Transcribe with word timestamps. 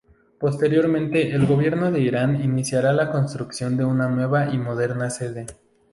Posteriormente 0.39 1.29
el 1.29 1.45
gobierno 1.45 1.91
de 1.91 1.99
Irán 1.99 2.43
iniciaría 2.43 2.91
la 2.91 3.11
construcción 3.11 3.77
de 3.77 3.85
una 3.85 4.09
nueva 4.09 4.49
y 4.51 4.57
moderna 4.57 5.11
sede. 5.11 5.45